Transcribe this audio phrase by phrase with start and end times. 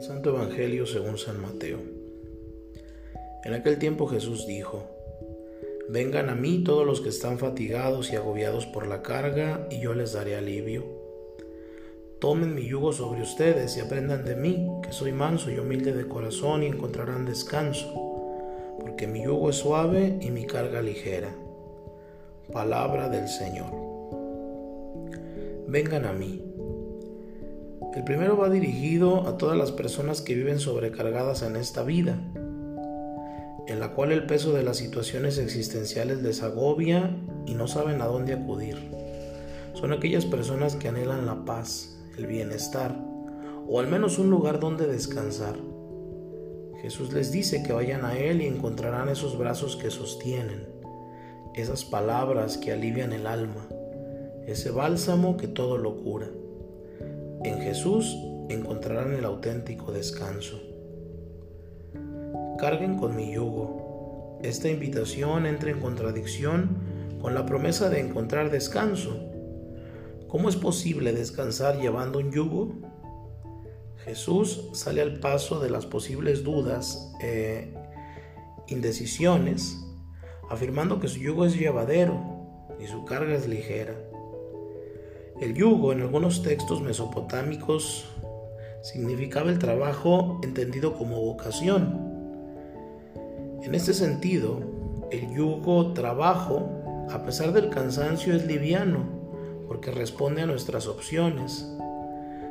[0.00, 1.78] Santo Evangelio según San Mateo.
[3.44, 4.84] En aquel tiempo Jesús dijo,
[5.88, 9.94] Vengan a mí todos los que están fatigados y agobiados por la carga, y yo
[9.94, 10.84] les daré alivio.
[12.20, 16.06] Tomen mi yugo sobre ustedes y aprendan de mí, que soy manso y humilde de
[16.06, 21.34] corazón, y encontrarán descanso, porque mi yugo es suave y mi carga ligera.
[22.52, 23.72] Palabra del Señor.
[25.66, 26.47] Vengan a mí
[27.94, 32.18] el primero va dirigido a todas las personas que viven sobrecargadas en esta vida,
[33.66, 38.06] en la cual el peso de las situaciones existenciales les agobia y no saben a
[38.06, 38.76] dónde acudir.
[39.74, 43.08] Son aquellas personas que anhelan la paz, el bienestar
[43.68, 45.56] o al menos un lugar donde descansar.
[46.80, 50.66] Jesús les dice que vayan a Él y encontrarán esos brazos que sostienen,
[51.54, 53.68] esas palabras que alivian el alma,
[54.46, 56.28] ese bálsamo que todo lo cura.
[57.44, 58.16] En Jesús
[58.48, 60.60] encontrarán el auténtico descanso.
[62.58, 64.38] Carguen con mi yugo.
[64.42, 66.76] Esta invitación entra en contradicción
[67.20, 69.16] con la promesa de encontrar descanso.
[70.26, 72.74] ¿Cómo es posible descansar llevando un yugo?
[74.04, 77.72] Jesús sale al paso de las posibles dudas e
[78.66, 79.78] indecisiones,
[80.50, 84.07] afirmando que su yugo es llevadero y su carga es ligera.
[85.40, 88.06] El yugo en algunos textos mesopotámicos
[88.82, 92.08] significaba el trabajo entendido como vocación.
[93.62, 94.60] En este sentido,
[95.12, 99.04] el yugo trabajo, a pesar del cansancio, es liviano
[99.68, 101.72] porque responde a nuestras opciones.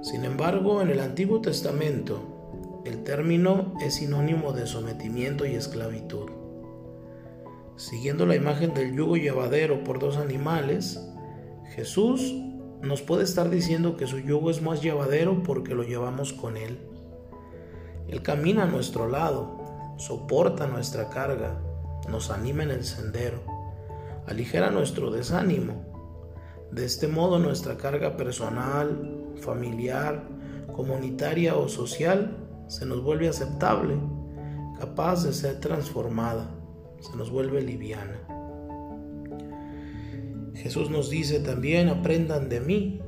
[0.00, 6.30] Sin embargo, en el Antiguo Testamento, el término es sinónimo de sometimiento y esclavitud.
[7.76, 11.00] Siguiendo la imagen del yugo llevadero por dos animales,
[11.76, 12.34] Jesús
[12.82, 16.78] nos puede estar diciendo que su yugo es más llevadero porque lo llevamos con Él.
[18.08, 21.60] Él camina a nuestro lado, soporta nuestra carga,
[22.08, 23.40] nos anima en el sendero,
[24.26, 25.86] aligera nuestro desánimo.
[26.72, 30.24] De este modo nuestra carga personal, familiar,
[30.74, 33.96] comunitaria o social se nos vuelve aceptable,
[34.80, 36.50] capaz de ser transformada,
[37.00, 38.41] se nos vuelve liviana.
[40.54, 43.00] Jesús nos dice también, aprendan de mí.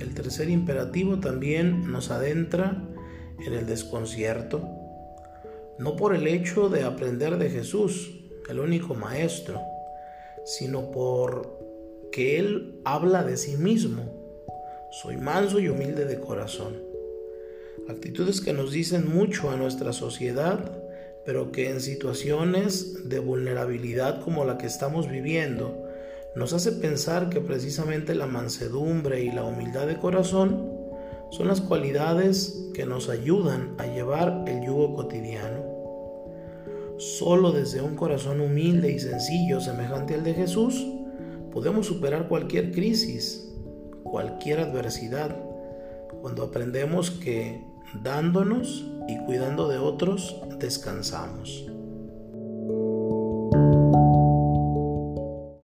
[0.00, 2.84] El tercer imperativo también nos adentra
[3.44, 4.62] en el desconcierto,
[5.78, 8.14] no por el hecho de aprender de Jesús,
[8.48, 9.60] el único maestro,
[10.44, 11.58] sino por
[12.10, 14.04] que Él habla de sí mismo.
[14.90, 16.76] Soy manso y humilde de corazón.
[17.88, 20.72] Actitudes que nos dicen mucho a nuestra sociedad,
[21.24, 25.87] pero que en situaciones de vulnerabilidad como la que estamos viviendo,
[26.34, 30.70] nos hace pensar que precisamente la mansedumbre y la humildad de corazón
[31.30, 35.62] son las cualidades que nos ayudan a llevar el yugo cotidiano.
[36.98, 40.86] Solo desde un corazón humilde y sencillo semejante al de Jesús
[41.52, 43.52] podemos superar cualquier crisis,
[44.02, 45.36] cualquier adversidad,
[46.20, 47.64] cuando aprendemos que
[48.02, 51.66] dándonos y cuidando de otros descansamos.